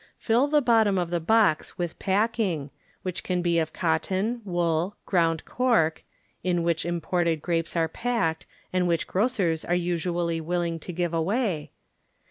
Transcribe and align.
Fill 0.17 0.47
the 0.47 0.63
bottom 0.63 0.97
of 0.97 1.11
the 1.11 1.19
box 1.19 1.77
with 1.77 1.99
packing, 1.99 2.71
which 3.03 3.23
can 3.23 3.43
be 3.43 3.59
of 3.59 3.71
cotton, 3.71 4.41
wool, 4.43 4.95
ground 5.05 5.45
cork 5.45 6.03
(in 6.43 6.63
which 6.63 6.87
im 6.87 6.99
ported 6.99 7.39
grapes 7.39 7.75
are 7.75 7.87
packed 7.87 8.47
and 8.73 8.87
whidi 8.87 9.05
grocers 9.05 9.63
are 9.63 9.75
usually 9.75 10.41
willing 10.41 10.79
to 10.79 10.91
give 10.91 11.13
away). 11.13 11.69